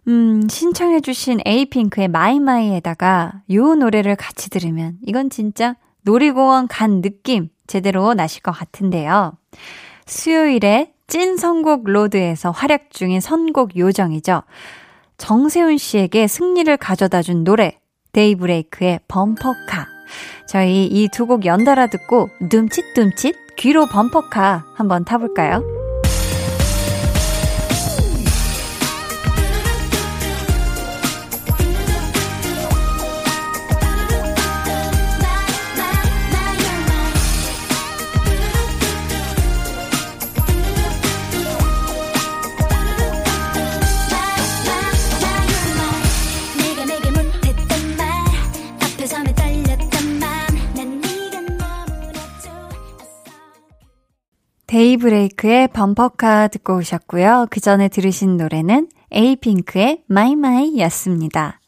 [0.09, 8.13] 음, 신청해주신 에이핑크의 My My에다가 요 노래를 같이 들으면 이건 진짜 놀이공원 간 느낌 제대로
[8.15, 9.33] 나실 것 같은데요.
[10.07, 14.43] 수요일에 찐 선곡 road에서 활약 중인 선곡 요정이죠.
[15.19, 17.79] 정세운 씨에게 승리를 가져다 준 노래,
[18.13, 19.87] 데이브레이크의 범퍼카.
[20.49, 25.82] 저희 이 두 곡 연달아 듣고 둠칫둠칫 귀로 범퍼카 한번 타볼까요?
[54.73, 57.49] 데이브레이크의 범퍼카 듣고 오셨고요.
[57.51, 61.61] 그 전에 들으신 노래는 에이핑크의 My My 였습니다.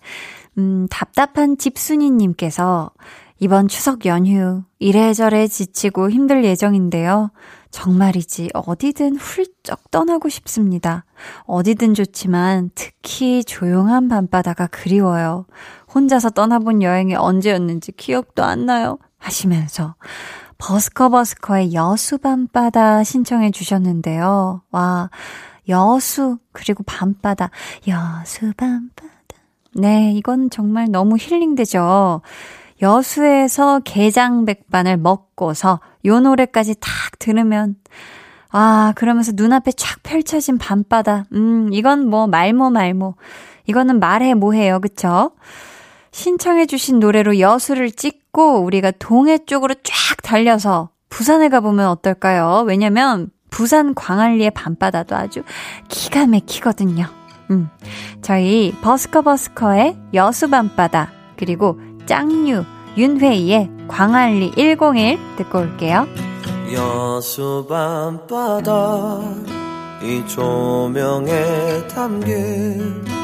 [0.56, 2.92] 음, 답답한 집순이님께서
[3.40, 7.30] 이번 추석 연휴 이래저래 지치고 힘들 예정인데요.
[7.70, 11.04] 정말이지 어디든 훌쩍 떠나고 싶습니다.
[11.44, 15.44] 어디든 좋지만 특히 조용한 밤바다가 그리워요.
[15.94, 18.96] 혼자서 떠나본 여행이 언제였는지 기억도 안 나요.
[19.18, 19.94] 하시면서
[20.58, 24.62] 버스커버스커의 여수 밤바다 신청해 주셨는데요.
[24.70, 25.10] 와,
[25.68, 27.50] 여수, 그리고 밤바다,
[27.88, 29.14] 여수 밤바다.
[29.74, 32.22] 네, 이건 정말 너무 힐링되죠.
[32.82, 37.76] 여수에서 게장 백반을 먹고서 요 노래까지 탁 들으면
[38.50, 41.24] 아, 그러면서 눈앞에 쫙 펼쳐진 밤바다.
[41.32, 43.16] 음, 이건 뭐 말모 말모.
[43.66, 44.78] 이거는 말해 뭐해요.
[44.80, 45.32] 그쵸?
[46.14, 52.62] 신청해 주신 노래로 여수를 찍고 우리가 동해 쪽으로 쫙 달려서 부산에 가보면 어떨까요?
[52.68, 55.42] 왜냐면 부산 광안리의 밤바다도 아주
[55.88, 57.06] 기가 막히거든요.
[57.50, 57.68] 음.
[58.22, 62.62] 저희 버스커 버스커의 여수 밤바다 그리고 짱유
[62.96, 66.06] 윤회이의 광안리 101 듣고 올게요.
[66.72, 69.20] 여수 밤바다
[70.00, 73.23] 이 조명에 담긴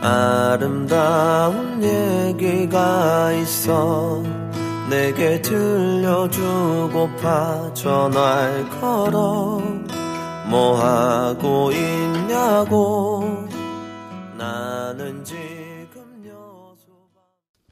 [0.00, 4.22] 아름다운 얘기가 있어
[4.88, 6.54] 내게 들려주고파
[7.74, 9.60] 전화를 걸어.
[10.48, 13.46] 뭐 하고 있냐고.
[14.38, 16.86] 나는 지금 여수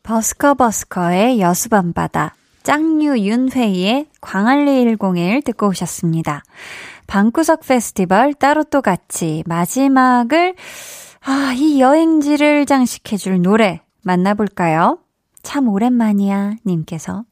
[0.03, 2.35] 버스커 버스커의 여수밤바다.
[2.65, 6.43] 짱유 윤회의 광안리 101 듣고 오셨습니다.
[7.07, 10.57] 방구석 페스티벌 따로 또 같이 마지막을
[11.29, 14.99] 아, 이 여행지를 장식해줄 노래 만나볼까요?
[15.43, 17.25] 참 오랜만이야, 님께서.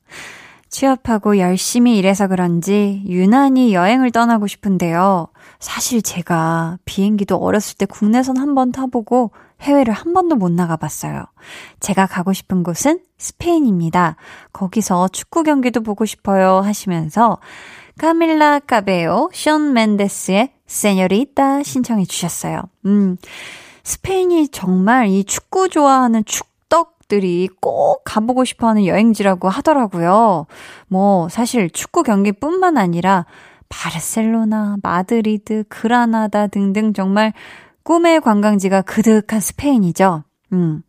[0.68, 5.28] 취업하고 열심히 일해서 그런지 유난히 여행을 떠나고 싶은데요.
[5.60, 9.30] 사실 제가 비행기도 어렸을 때 국내선 한 번 타보고
[9.60, 11.26] 해외를 한 번도 못 나가봤어요.
[11.78, 14.16] 제가 가고 싶은 곳은 스페인입니다.
[14.52, 17.38] 거기서 축구 경기도 보고 싶어요 하시면서
[17.98, 22.62] 카밀라 카베오, 션 멘데스의 세뇨리따 신청해 주셨어요.
[22.86, 23.16] 음,
[23.84, 30.46] 스페인이 정말 이 축구 좋아하는 축덕들이 꼭 가보고 싶어 하는 여행지라고 하더라고요.
[30.88, 33.26] 뭐, 사실 축구 경기뿐만 아니라
[33.68, 37.32] 바르셀로나, 마드리드, 그라나다 등등 정말
[37.82, 40.24] 꿈의 관광지가 그득한 스페인이죠.
[40.52, 40.82] 음.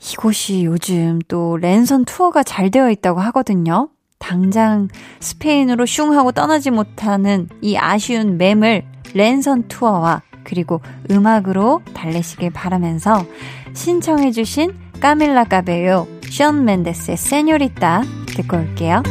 [0.00, 3.90] 이곳이 요즘 또 랜선 투어가 잘 되어 있다고 하거든요.
[4.18, 4.88] 당장
[5.20, 10.80] 스페인으로 슝 하고 떠나지 못하는 이 아쉬운 맴을 랜선 투어와 그리고
[11.10, 13.26] 음악으로 달래시길 바라면서
[13.74, 19.02] 신청해주신 까밀라 까베요, 션 맨데스의 세뇨리따 듣고 올게요.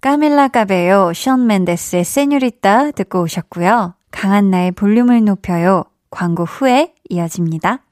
[0.00, 3.94] 까밀라 까베요, 션 맨데스의 Señorita 듣고 오셨고요.
[4.10, 5.84] 강한나의 볼륨을 높여요.
[6.10, 7.82] 광고 후에 이어집니다.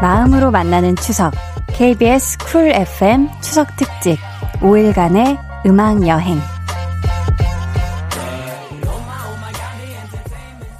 [0.00, 1.32] 마음으로 만나는 추석.
[1.76, 4.18] KBS 쿨 FM 추석 특집
[4.60, 6.38] 5일간의 음악 여행.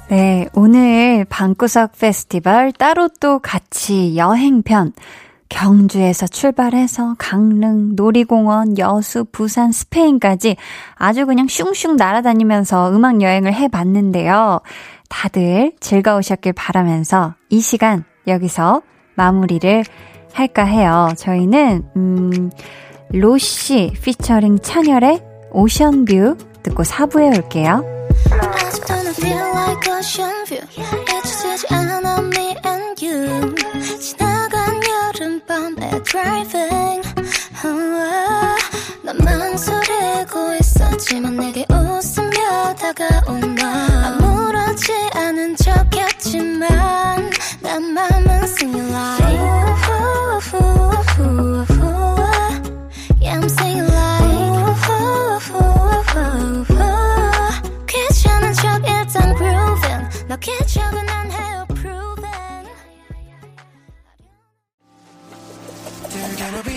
[0.09, 4.93] 네, 오늘 방구석 페스티벌 따로 또 같이 여행편
[5.49, 10.57] 경주에서 출발해서 강릉, 놀이공원, 여수, 부산, 스페인까지
[10.95, 14.61] 아주 그냥 슝슝 날아다니면서 음악 여행을 해봤는데요.
[15.09, 18.81] 다들 즐거우셨길 바라면서 이 시간 여기서
[19.15, 19.83] 마무리를
[20.33, 21.09] 할까 해요.
[21.17, 22.51] 저희는, 음,
[23.11, 27.83] 로시 피처링 찬열의 오션뷰 듣고 4부에 올게요.
[35.45, 37.01] 밤에 driving
[39.03, 47.29] 너만 소리고 있었지만 내게 웃으며 다가온 너 아무렇지 않은 척했지만
[47.61, 49.19] 난 맘은 singing like
[53.19, 54.27] Yeah I'm singing like
[57.87, 60.66] 귀찮은 척 일단 grooving 너 기적은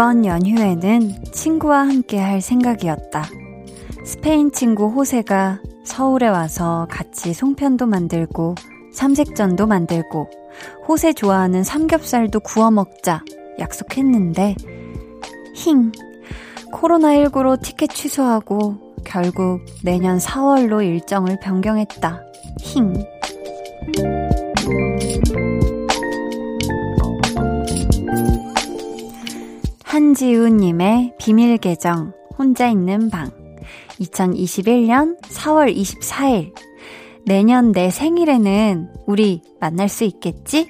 [0.00, 3.22] 이번 연휴에는 친구와 함께 할 생각이었다.
[4.06, 8.54] 스페인 친구 호세가 서울에 와서 같이 송편도 만들고
[8.94, 10.30] 삼색전도 만들고
[10.88, 13.22] 호세 좋아하는 삼겹살도 구워 먹자
[13.58, 14.54] 약속했는데
[15.54, 15.92] 힝
[16.72, 22.22] 코로나19로 티켓 취소하고 결국 내년 4월로 일정을 변경했다.
[22.62, 22.94] 힝.
[29.90, 33.28] 한지우님의 비밀 계정, 혼자 있는 방.
[33.98, 36.54] 2021년 4월 24일.
[37.26, 40.68] 내년 내 생일에는 우리 만날 수 있겠지?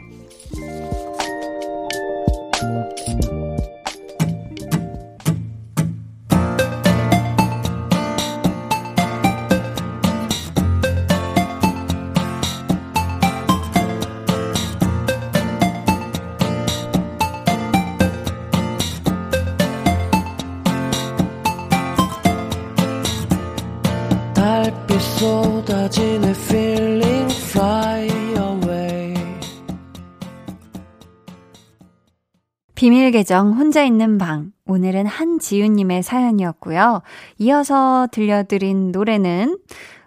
[32.75, 34.53] 비밀 계정 혼자 있는 방.
[34.65, 37.03] 오늘은 한지윤님의 사연이었고요.
[37.37, 39.59] 이어서 들려드린 노래는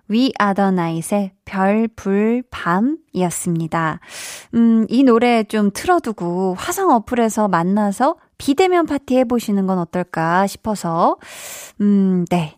[0.09, 3.99] We Are The Night의 별, 불, 밤이었습니다.
[4.55, 11.17] 음, 이 노래 좀 틀어두고 화상 어플에서 만나서 비대면 파티 해보시는 건 어떨까 싶어서,
[11.79, 12.57] 음, 네.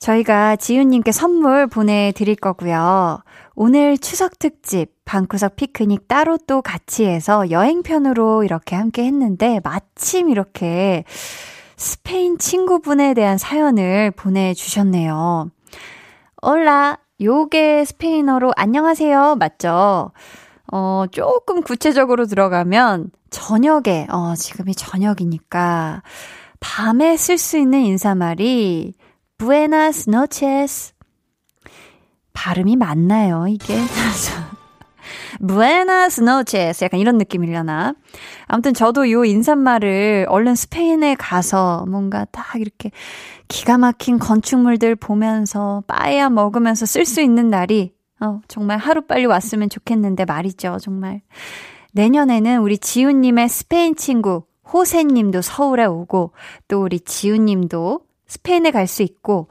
[0.00, 3.22] 저희가 지윤님께 선물 보내드릴 거고요.
[3.54, 11.04] 오늘 추석 특집 방구석 피크닉 따로 또 같이 해서 여행편으로 이렇게 함께 했는데 마침 이렇게
[11.76, 15.50] 스페인 친구분에 대한 사연을 보내주셨네요.
[16.42, 19.36] 올라, 요게 스페인어로 안녕하세요.
[19.36, 20.12] 맞죠?
[20.72, 26.02] 어, 조금 구체적으로 들어가면 저녁에, 어, 지금이 저녁이니까
[26.60, 28.94] 밤에 쓸 수 있는 인사말이
[29.40, 30.92] Buenas noches.
[32.34, 33.74] 발음이 맞나요, 이게?
[35.40, 36.84] Buenas noches.
[36.84, 37.94] 약간 이런 느낌이려나.
[38.48, 42.90] 아무튼 저도 요 인사말을 얼른 스페인에 가서 뭔가 딱 이렇게
[43.48, 50.26] 기가 막힌 건축물들 보면서 빠야 먹으면서 쓸 수 있는 날이 어, 정말 하루빨리 왔으면 좋겠는데
[50.26, 51.22] 말이죠, 정말.
[51.92, 56.32] 내년에는 우리 지훈님의 스페인 친구 호세님도 서울에 오고
[56.68, 59.48] 또 우리 지훈님도 스페인에 갈 수 있고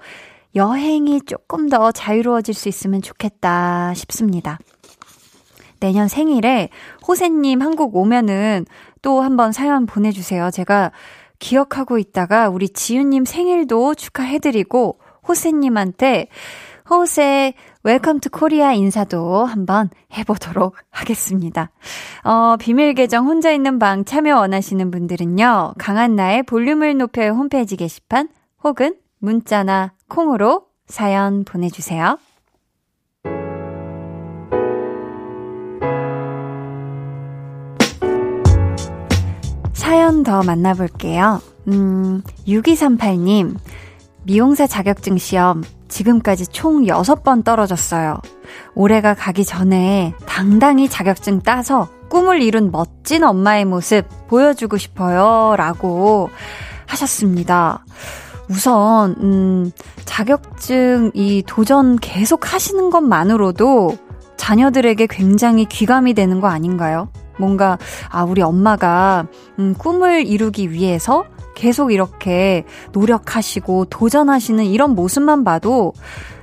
[0.56, 4.58] 여행이 조금 더 자유로워질 수 있으면 좋겠다 싶습니다.
[5.80, 6.70] 내년 생일에
[7.08, 8.66] 호세님 한국 오면은
[9.02, 10.50] 또 한번 사연 보내주세요.
[10.50, 10.92] 제가
[11.38, 16.28] 기억하고 있다가 우리 지윤님 생일도 축하해드리고 호세님한테
[16.90, 21.72] 호세 welcome to Korea 인사도 한번 해보도록 하겠습니다.
[22.24, 25.76] 어, 비밀 계정 혼자 있는 방 참여 원하시는 분들은요.
[25.78, 28.30] 강한나의 볼륨을 높여 홈페이지 게시판
[28.64, 32.18] 혹은 문자나 콩으로 사연 보내주세요.
[39.74, 41.42] 사연 더 만나볼게요.
[41.68, 43.58] 음, 6238님,
[44.24, 48.22] 미용사 자격증 시험 지금까지 총 6번 떨어졌어요.
[48.76, 55.56] 올해가 가기 전에 당당히 자격증 따서 꿈을 이룬 멋진 엄마의 모습 보여주고 싶어요.
[55.56, 56.30] 라고
[56.88, 57.84] 하셨습니다.
[58.50, 59.72] 우선, 음,
[60.06, 63.96] 자격증 이 도전 계속 하시는 것만으로도
[64.38, 67.10] 자녀들에게 굉장히 귀감이 되는 거 아닌가요?
[67.38, 67.78] 뭔가,
[68.10, 69.28] 아, 우리 엄마가,
[69.60, 71.26] 음, 꿈을 이루기 위해서
[71.56, 75.94] 계속 이렇게 노력하시고 도전하시는 이런 모습만 봐도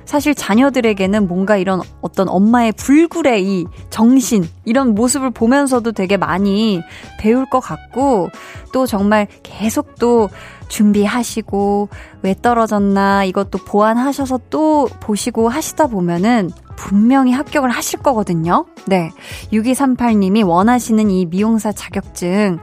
[0.05, 6.81] 사실 자녀들에게는 뭔가 이런 어떤 엄마의 불굴의 이 정신, 이런 모습을 보면서도 되게 많이
[7.19, 8.29] 배울 것 같고,
[8.71, 10.29] 또 정말 계속 또
[10.67, 11.89] 준비하시고,
[12.21, 18.65] 왜 떨어졌나, 이것도 보완하셔서 또 보시고 하시다 보면은 분명히 합격을 하실 거거든요.
[18.85, 19.11] 네.
[19.51, 22.59] 6238님이 원하시는 이 미용사 자격증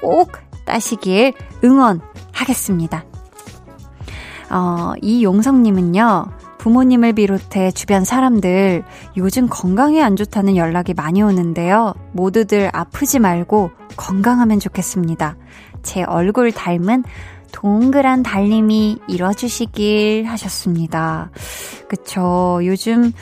[0.00, 0.32] 꼭
[0.66, 1.32] 따시길
[1.64, 3.04] 응원하겠습니다.
[4.50, 6.26] 어, 이용성님은요,
[6.58, 8.84] 부모님을 비롯해 주변 사람들
[9.16, 11.94] 요즘 건강이 안 좋다는 연락이 많이 오는데요.
[12.12, 15.36] 모두들 아프지 말고 건강하면 좋겠습니다.
[15.82, 17.04] 제 얼굴 닮은
[17.54, 21.30] 동그란 달님이 이뤄주시길 하셨습니다.
[21.88, 22.58] 그쵸.
[22.64, 23.12] 요즘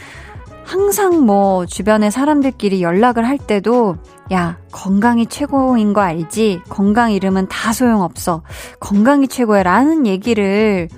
[0.64, 3.97] 항상 뭐 주변의 사람들끼리 연락을 할 때도
[4.33, 6.62] 야, 건강이 최고인 거 알지?
[6.70, 8.43] 건강 잃으면 다 소용없어.
[8.80, 9.62] 건강이 최고야.
[9.64, 10.89] 라는 얘기를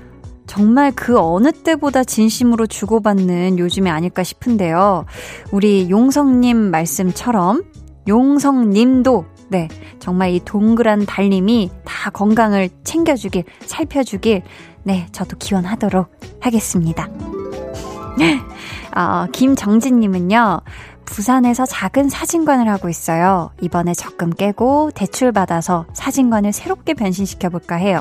[0.47, 5.07] 정말 그 어느 때보다 진심으로 주고받는 요즘이 아닐까 싶은데요.
[5.51, 7.65] 우리 용성님 말씀처럼
[8.07, 9.69] 용성님도 네,
[9.99, 14.43] 정말 이 동그란 달님이 다 건강을 챙겨주길, 살펴주길,
[14.83, 16.09] 네, 저도 기원하도록
[16.41, 17.09] 하겠습니다.
[18.97, 20.61] 어, 김정진님은요,
[21.05, 23.51] 부산에서 작은 사진관을 하고 있어요.
[23.61, 28.01] 이번에 적금 깨고 대출 받아서 사진관을 새롭게 변신시켜 볼까 해요.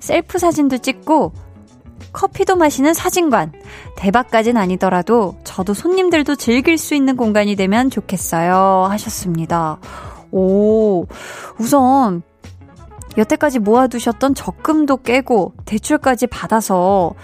[0.00, 1.32] 셀프 사진도 찍고
[2.12, 3.52] 커피도 마시는 사진관.
[3.96, 8.86] 대박까진 아니더라도 저도 손님들도 즐길 수 있는 공간이 되면 좋겠어요.
[8.90, 9.78] 하셨습니다.
[10.32, 11.06] 오,
[11.58, 12.22] 우선
[13.16, 17.14] 여태까지 모아두셨던 적금도 깨고 대출까지 받아서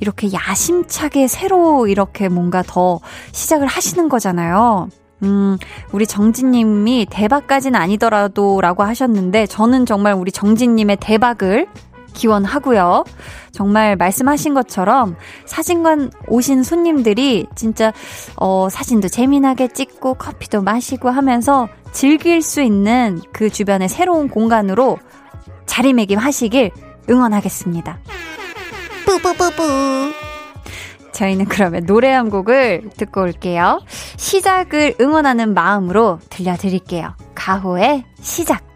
[0.00, 3.00] 이렇게 야심차게 새로 이렇게 뭔가 더
[3.32, 4.88] 시작을 하시는 거잖아요.
[5.22, 5.56] 음,
[5.92, 11.68] 우리 정진님이 대박까진 아니더라도 라고 하셨는데 저는 정말 우리 정진님의 대박을
[12.14, 13.04] 기원하고요.
[13.52, 17.92] 정말 말씀하신 것처럼 사진관 오신 손님들이 진짜
[18.36, 24.98] 어 사진도 재미나게 찍고 커피도 마시고 하면서 즐길 수 있는 그 주변의 새로운 공간으로
[25.66, 26.70] 자리매김하시길
[27.10, 27.98] 응원하겠습니다.
[29.04, 30.12] 뿌뿌뿌뿌.
[31.12, 33.80] 저희는 그러면 노래 한 곡을 듣고 올게요.
[34.16, 37.14] 시작을 응원하는 마음으로 들려드릴게요.
[37.34, 38.73] 가호의 시작.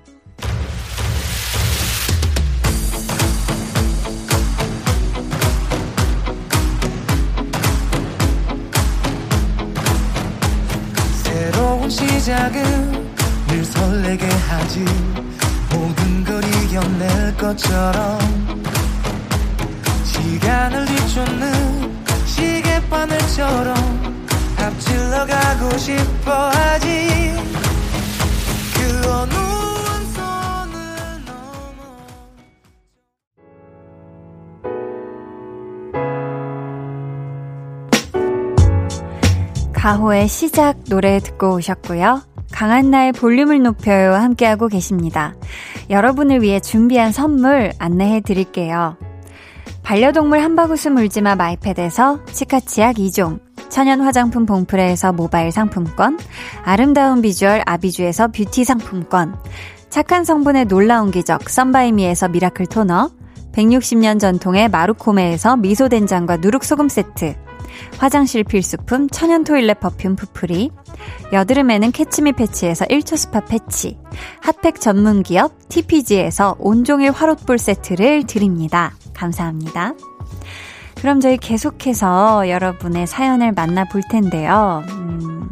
[12.19, 13.15] 시작은
[13.47, 14.85] 늘 설레게 하지.
[15.73, 18.19] 모든 걸 이겨낼 것처럼
[20.05, 24.27] 시간을 뒤쫓는 시계바늘처럼
[24.59, 27.37] 앞질러 가고 싶어 하지.
[28.75, 29.68] 그 어느
[39.89, 42.21] 가호의 시작 노래 듣고 오셨고요.
[42.53, 45.35] 강한나의 볼륨을 높여요 함께하고 계십니다.
[45.89, 48.99] 여러분을 위해 준비한 선물 안내해 드릴게요.
[49.83, 56.19] 반려동물 한바구스 물지마 마이패드에서 치카치약 2종, 천연 화장품 봉프레에서 모바일 상품권,
[56.65, 59.39] 아름다운 비주얼 아비주에서 뷰티 상품권,
[59.89, 63.11] 착한 성분의 놀라운 기적 썬바이미에서 미라클 토너,
[63.55, 67.48] 160년 전통의 마루코메에서 미소된장과 누룩소금 세트,
[67.99, 70.71] 화장실 필수품 천연 toilet perfume 푸프리,
[71.33, 73.99] 여드름에는 캐치미 패치에서 1초 스파 패치,
[74.43, 78.95] 핫팩 전문 기업 TPG에서 온종일 화롯불 세트를 드립니다.
[79.15, 79.95] 감사합니다.
[80.97, 84.83] 그럼 저희 계속해서 여러분의 사연을 만나볼 텐데요.
[84.89, 85.51] 음,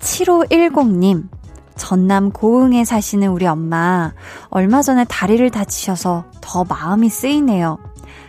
[0.00, 1.28] 7510님,
[1.76, 4.12] 전남 고흥에 사시는 우리 엄마,
[4.50, 7.78] 얼마 전에 다리를 다치셔서 더 마음이 쓰이네요.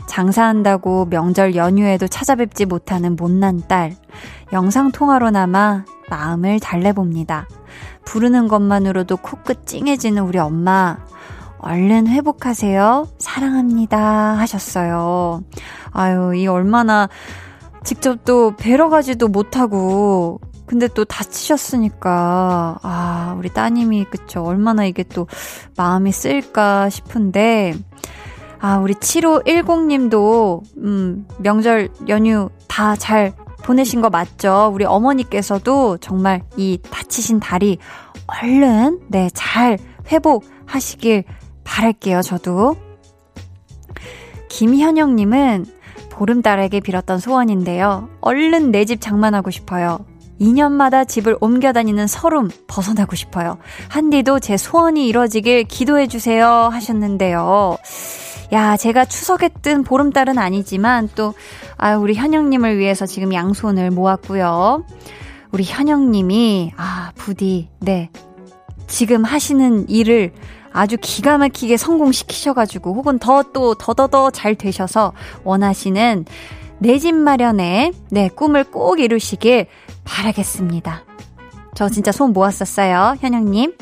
[0.09, 3.95] 장사한다고 명절 연휴에도 찾아뵙지 못하는 못난 딸.
[4.51, 7.47] 영상통화로나마 마음을 달래봅니다.
[8.05, 10.97] 부르는 것만으로도 코끝 찡해지는 우리 엄마.
[11.59, 13.07] 얼른 회복하세요.
[13.19, 13.99] 사랑합니다.
[14.39, 15.43] 하셨어요.
[15.91, 17.07] 아유, 이 얼마나
[17.83, 24.43] 직접 또 뵈러 가지도 못하고, 근데 또 다치셨으니까, 아, 우리 따님이, 그쵸.
[24.43, 25.27] 얼마나 이게 또
[25.77, 27.75] 마음이 쓸까 싶은데,
[28.61, 33.33] 아, 우리 7510님도, 음, 명절 연휴 다 잘
[33.63, 34.71] 보내신 거 맞죠?
[34.73, 37.77] 우리 어머니께서도 정말 이 다치신 다리
[38.41, 39.77] 얼른, 네, 잘
[40.11, 41.23] 회복하시길
[41.63, 42.75] 바랄게요, 저도.
[44.49, 45.65] 김현영님은
[46.09, 48.09] 보름달에게 빌었던 소원인데요.
[48.21, 49.99] 얼른 내 집 장만하고 싶어요.
[50.41, 53.57] 2년마다 집을 옮겨 다니는 서름 벗어나고 싶어요.
[53.89, 57.77] 한디도 제 소원이 이루어지길 기도해주세요 하셨는데요.
[58.51, 61.33] 야, 제가 추석에 뜬 보름달은 아니지만 또,
[61.77, 64.85] 아, 우리 현영님을 위해서 지금 양손을 모았고요.
[65.51, 68.09] 우리 현영님이, 아, 부디, 네.
[68.87, 70.33] 지금 하시는 일을
[70.73, 76.25] 아주 기가 막히게 성공시키셔가지고, 혹은 더 또, 더더더 잘 되셔서 원하시는
[76.79, 79.67] 내 집 마련의, 네, 꿈을 꼭 이루시길
[80.05, 81.03] 바라겠습니다.
[81.75, 83.75] 저 진짜 손 모았었어요, 현영님.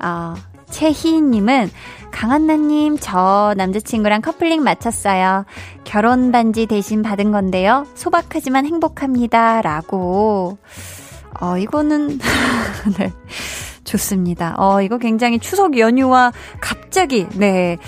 [0.00, 0.34] 어,
[0.70, 1.70] 최희인님은
[2.14, 5.44] 강한나님, 저 남자친구랑 커플링 마쳤어요.
[5.82, 7.86] 결혼 반지 대신 받은 건데요.
[7.94, 9.60] 소박하지만 행복합니다.
[9.62, 10.56] 라고.
[11.40, 12.20] 어, 이거는,
[12.98, 13.12] 네.
[13.82, 14.54] 좋습니다.
[14.58, 17.78] 어, 이거 굉장히 추석 연휴와 갑자기, 네.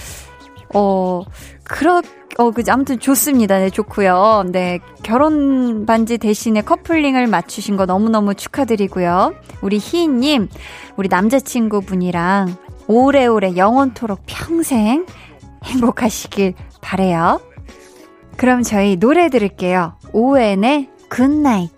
[0.75, 1.23] 어,
[1.63, 2.03] 그렇,
[2.39, 3.59] 어, 그, 아무튼 좋습니다.
[3.61, 4.47] 네, 좋고요.
[4.49, 9.35] 네, 결혼 반지 대신에 커플링을 맞추신 거 너무너무 축하드리고요.
[9.63, 10.49] 우리 희인님,
[10.97, 15.07] 우리 남자친구분이랑 오래오래 영원토록 평생
[15.65, 17.41] 행복하시길 바래요.
[18.37, 19.97] 그럼 저희 노래 들을게요.
[20.13, 21.77] 오웬의 Good Night.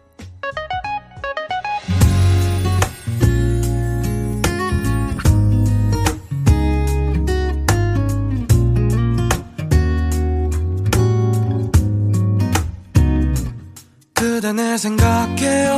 [14.14, 15.76] 그대 내 생각해요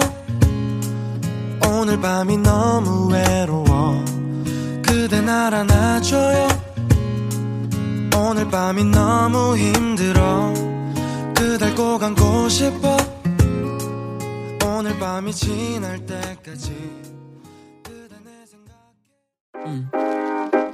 [1.66, 3.69] 오늘 밤이 너무 외로워
[5.10, 6.46] 그대 날 안아줘요.
[8.16, 10.54] 오늘 밤이 너무 힘들어.
[11.36, 12.96] 그댈 꼭 안고 싶어.
[14.64, 16.72] 오늘 밤이 지날 때까지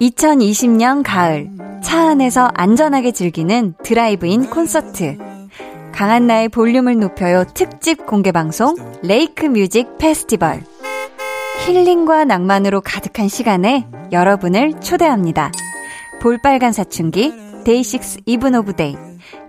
[0.02, 1.48] 2020년 가을
[1.82, 5.16] 차 안에서 안전하게 즐기는 드라이브인 콘서트.
[5.92, 7.44] 강한나의 볼륨을 높여요.
[7.54, 10.62] 특집 공개 방송 레이크 뮤직 페스티벌
[11.66, 15.50] 힐링과 낭만으로 가득한 시간에 여러분을 초대합니다.
[16.20, 18.96] 볼빨간 사춘기, 데이식스 이븐 오브 데이,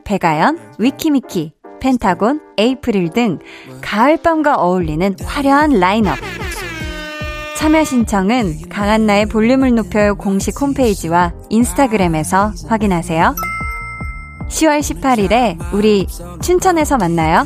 [0.03, 3.37] 백아연, 위키미키, 펜타곤, 에이프릴 등
[3.81, 6.17] 가을밤과 어울리는 화려한 라인업.
[7.55, 13.35] 참여 신청은 강한나의 볼륨을 높여요 공식 홈페이지와 인스타그램에서 확인하세요.
[14.49, 16.07] 10월 18일에 우리
[16.41, 17.45] 춘천에서 만나요.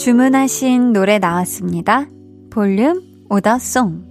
[0.00, 2.06] 주문하신 노래 나왔습니다.
[2.50, 4.02] 볼륨 오더송.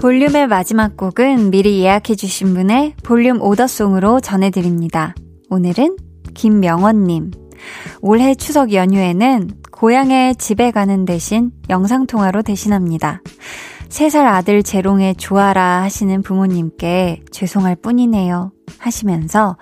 [0.00, 5.14] 볼륨의 마지막 곡은 미리 예약해주신 분의 볼륨 오더송으로 전해드립니다.
[5.50, 5.98] 오늘은
[6.32, 7.32] 김명원님.
[8.00, 13.20] 올해 추석 연휴에는 고향에 집에 가는 대신 영상통화로 대신합니다.
[13.90, 18.52] 3살 아들 재롱에 좋아라 하시는 부모님께 죄송할 뿐이네요.
[18.78, 19.56] 하시면서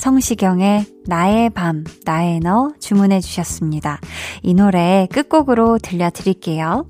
[0.00, 4.00] 성시경의 나의 밤, 나의 너 주문해 주셨습니다.
[4.42, 6.86] 이 노래 끝곡으로 들려드릴게요.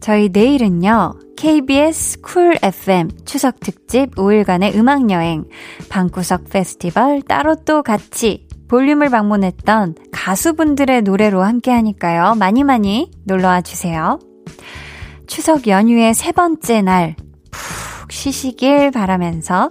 [0.00, 5.44] 저희 내일은요, KBS 쿨 FM 추석 특집 5일간의 음악여행,
[5.88, 12.34] 방구석 페스티벌 따로 또 같이 볼륨을 방문했던 가수분들의 노래로 함께 하니까요.
[12.34, 14.18] 많이 많이 놀러와 주세요.
[15.26, 17.16] 추석 연휴의 세 번째 날,
[17.50, 19.70] 푹 쉬시길 바라면서